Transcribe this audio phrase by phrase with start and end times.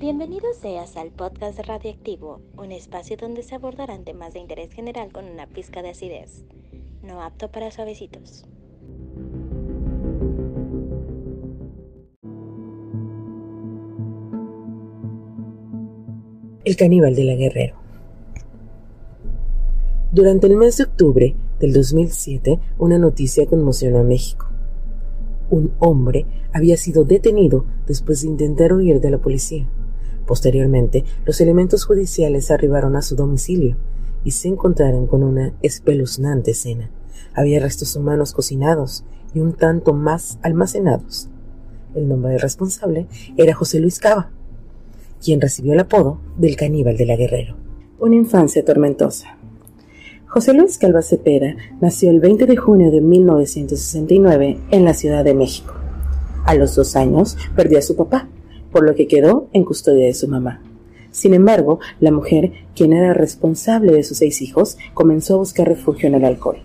[0.00, 5.26] Bienvenido seas al podcast Radioactivo, un espacio donde se abordarán temas de interés general con
[5.26, 6.46] una pizca de acidez,
[7.02, 8.46] no apto para suavecitos.
[16.64, 17.76] El caníbal de la Guerrero.
[20.12, 24.46] Durante el mes de octubre del 2007, una noticia conmocionó a México.
[25.50, 26.24] Un hombre
[26.54, 29.68] había sido detenido después de intentar huir de la policía.
[30.30, 33.76] Posteriormente, los elementos judiciales arribaron a su domicilio
[34.22, 36.88] y se encontraron con una espeluznante escena.
[37.34, 39.02] Había restos humanos cocinados
[39.34, 41.28] y un tanto más almacenados.
[41.96, 44.30] El nombre del responsable era José Luis Cava,
[45.20, 47.56] quien recibió el apodo del caníbal de la Guerrero.
[47.98, 49.36] Una infancia tormentosa.
[50.28, 55.34] José Luis Calva Cepeda nació el 20 de junio de 1969 en la Ciudad de
[55.34, 55.74] México.
[56.44, 58.28] A los dos años perdió a su papá,
[58.70, 60.62] por lo que quedó en custodia de su mamá.
[61.10, 66.08] Sin embargo, la mujer, quien era responsable de sus seis hijos, comenzó a buscar refugio
[66.08, 66.58] en el alcohol.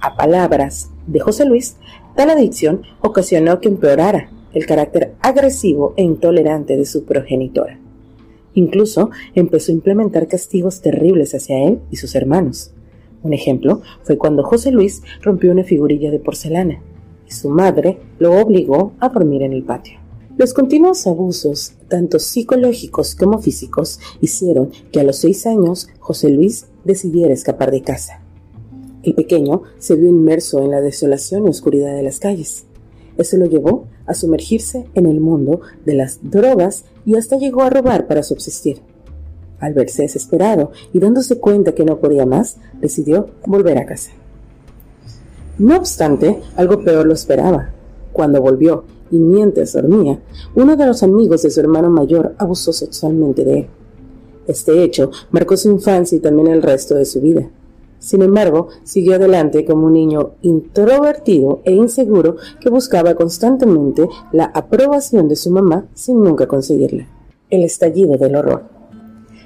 [0.00, 1.76] A palabras de José Luis,
[2.16, 7.78] tal adicción ocasionó que empeorara el carácter agresivo e intolerante de su progenitora.
[8.54, 12.72] Incluso empezó a implementar castigos terribles hacia él y sus hermanos.
[13.22, 16.80] Un ejemplo fue cuando José Luis rompió una figurilla de porcelana
[17.28, 19.98] y su madre lo obligó a dormir en el patio.
[20.40, 26.64] Los continuos abusos, tanto psicológicos como físicos, hicieron que a los seis años José Luis
[26.82, 28.22] decidiera escapar de casa.
[29.02, 32.64] El pequeño se vio inmerso en la desolación y oscuridad de las calles.
[33.18, 37.68] Eso lo llevó a sumergirse en el mundo de las drogas y hasta llegó a
[37.68, 38.80] robar para subsistir.
[39.58, 44.12] Al verse desesperado y dándose cuenta que no podía más, decidió volver a casa.
[45.58, 47.74] No obstante, algo peor lo esperaba.
[48.12, 50.20] Cuando volvió y mientras dormía,
[50.54, 53.66] uno de los amigos de su hermano mayor abusó sexualmente de él.
[54.46, 57.48] Este hecho marcó su infancia y también el resto de su vida.
[58.00, 65.28] Sin embargo, siguió adelante como un niño introvertido e inseguro que buscaba constantemente la aprobación
[65.28, 67.06] de su mamá sin nunca conseguirla.
[67.50, 68.64] El estallido del horror.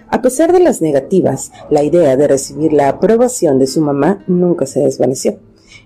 [0.09, 4.67] A pesar de las negativas, la idea de recibir la aprobación de su mamá nunca
[4.67, 5.39] se desvaneció.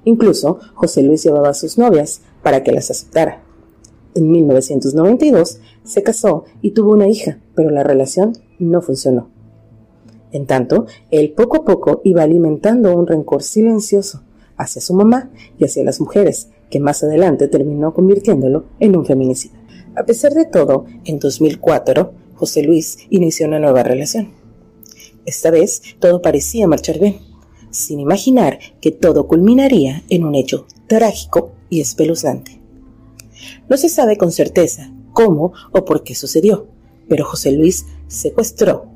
[0.05, 3.45] Incluso José Luis llevaba a sus novias para que las aceptara.
[4.15, 9.29] En 1992 se casó y tuvo una hija, pero la relación no funcionó.
[10.33, 14.23] En tanto, él poco a poco iba alimentando un rencor silencioso
[14.57, 19.63] hacia su mamá y hacia las mujeres, que más adelante terminó convirtiéndolo en un feminicida.
[19.95, 24.33] A pesar de todo, en 2004, José Luis inició una nueva relación.
[25.27, 27.19] Esta vez todo parecía marchar bien,
[27.71, 32.61] sin imaginar que todo culminaría en un hecho trágico y espeluznante.
[33.69, 36.67] No se sabe con certeza cómo o por qué sucedió,
[37.09, 38.87] pero José Luis secuestró,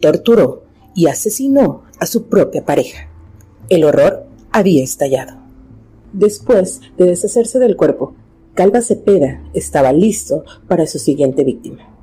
[0.00, 0.64] torturó
[0.94, 3.08] y asesinó a su propia pareja.
[3.68, 5.38] El horror había estallado.
[6.12, 8.14] Después de deshacerse del cuerpo,
[8.54, 11.94] Calva Cepeda estaba listo para su siguiente víctima.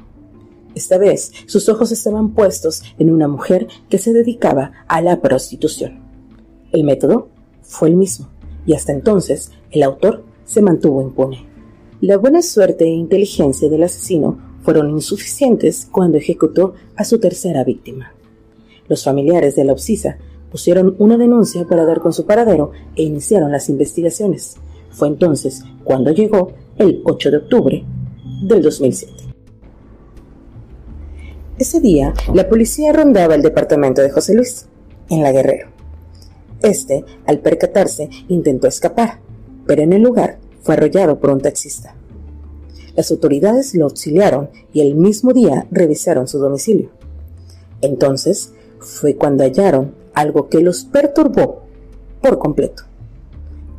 [0.75, 6.10] Esta vez sus ojos estaban puestos en una mujer que se dedicaba a la prostitución.
[6.71, 7.29] El método
[7.61, 8.29] fue el mismo,
[8.65, 11.45] y hasta entonces el autor se mantuvo impune.
[12.01, 18.13] La buena suerte e inteligencia del asesino fueron insuficientes cuando ejecutó a su tercera víctima.
[18.87, 20.17] Los familiares de la Obsisa
[20.51, 24.55] pusieron una denuncia para dar con su paradero e iniciaron las investigaciones.
[24.91, 27.85] Fue entonces cuando llegó el 8 de octubre
[28.43, 29.13] del 2007.
[31.57, 34.67] Ese día, la policía rondaba el departamento de José Luis,
[35.09, 35.70] en La Guerrero.
[36.61, 39.19] Este, al percatarse, intentó escapar,
[39.65, 41.95] pero en el lugar fue arrollado por un taxista.
[42.95, 46.89] Las autoridades lo auxiliaron y el mismo día revisaron su domicilio.
[47.81, 51.63] Entonces, fue cuando hallaron algo que los perturbó
[52.21, 52.83] por completo.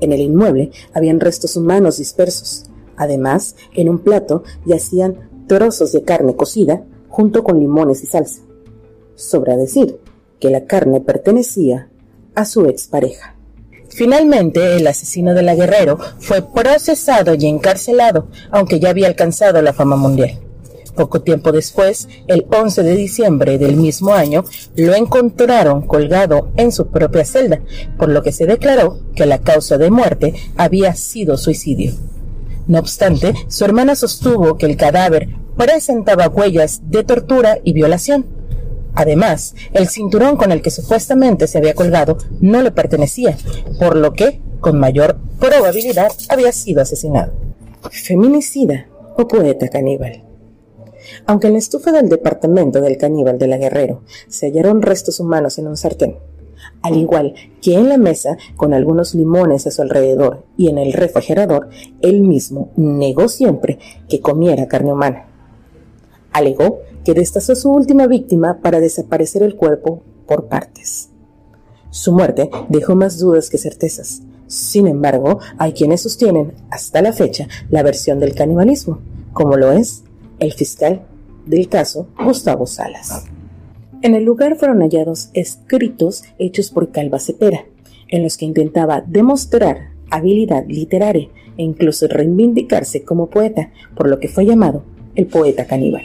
[0.01, 2.65] En el inmueble habían restos humanos dispersos.
[2.97, 8.43] Además, en un plato yacían trozos de carne cocida junto con limones y salsa.
[9.15, 10.01] Sobra decir
[10.41, 11.92] que la carne pertenecía
[12.35, 13.35] a su expareja.
[13.89, 19.75] Finalmente, el asesino de la Guerrero fue procesado y encarcelado, aunque ya había alcanzado la
[19.75, 20.39] fama mundial.
[20.95, 24.45] Poco tiempo después, el 11 de diciembre del mismo año,
[24.77, 27.61] lo encontraron colgado en su propia celda,
[27.99, 31.93] por lo que se declaró que la causa de muerte había sido suicidio.
[32.67, 38.27] No obstante, su hermana sostuvo que el cadáver presentaba huellas de tortura y violación.
[38.95, 43.37] Además, el cinturón con el que supuestamente se había colgado no le pertenecía,
[43.79, 47.33] por lo que, con mayor probabilidad, había sido asesinado.
[47.91, 48.87] Feminicida
[49.17, 50.25] o poeta caníbal.
[51.27, 55.59] Aunque en la estufa del departamento del caníbal de la Guerrero se hallaron restos humanos
[55.59, 56.17] en un sartén,
[56.83, 60.93] al igual que en la mesa con algunos limones a su alrededor y en el
[60.93, 61.69] refrigerador,
[62.01, 63.79] él mismo negó siempre
[64.09, 65.32] que comiera carne humana.
[66.33, 71.11] Alegó que destazó su última víctima para desaparecer el cuerpo por partes.
[71.91, 74.23] Su muerte dejó más dudas que certezas.
[74.47, 79.01] Sin embargo, hay quienes sostienen hasta la fecha la versión del canibalismo,
[79.33, 80.05] como lo es
[80.39, 81.07] el fiscal
[81.47, 83.25] del caso Gustavo Salas.
[84.03, 87.67] En el lugar fueron hallados escritos hechos por Calva Cepera,
[88.09, 94.29] en los que intentaba demostrar habilidad literaria e incluso reivindicarse como poeta, por lo que
[94.29, 96.03] fue llamado el poeta caníbal.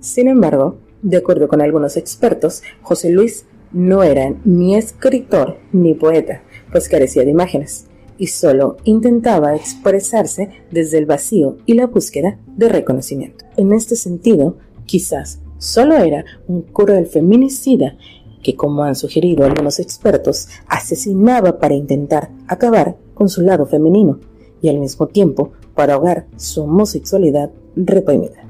[0.00, 6.42] Sin embargo, de acuerdo con algunos expertos, José Luis no era ni escritor ni poeta,
[6.72, 7.86] pues carecía de imágenes,
[8.18, 13.44] y solo intentaba expresarse desde el vacío y la búsqueda de reconocimiento.
[13.56, 14.56] En este sentido,
[14.86, 17.96] quizás solo era un cruel feminicida
[18.42, 24.18] que, como han sugerido algunos expertos, asesinaba para intentar acabar con su lado femenino
[24.62, 28.49] y al mismo tiempo para ahogar su homosexualidad reprimida.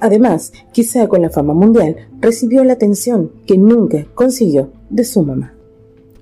[0.00, 5.54] Además, quizá con la fama mundial, recibió la atención que nunca consiguió de su mamá.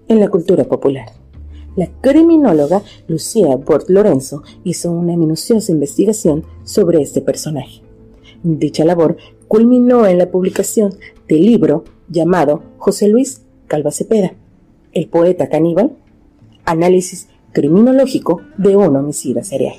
[0.09, 1.07] En la cultura popular,
[1.77, 7.83] la criminóloga Lucía Bort Lorenzo hizo una minuciosa investigación sobre este personaje.
[8.43, 9.17] Dicha labor
[9.47, 10.95] culminó en la publicación
[11.29, 14.33] del libro llamado José Luis Calva Cepeda,
[14.93, 15.93] el poeta caníbal,
[16.65, 19.77] análisis criminológico de un homicida serial.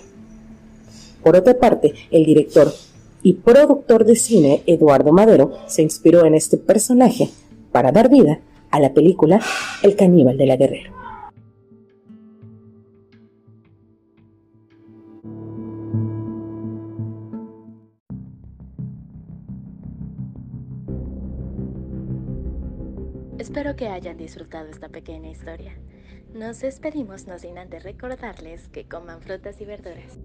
[1.24, 2.72] Por otra parte, el director
[3.22, 7.30] y productor de cine Eduardo Madero se inspiró en este personaje
[7.72, 8.40] para dar vida
[8.72, 9.42] a la película
[9.84, 10.94] El caníbal de la guerrera.
[23.40, 25.74] Espero que hayan disfrutado esta pequeña historia.
[26.34, 30.20] Nos despedimos no sin antes recordarles que coman frutas y verduras.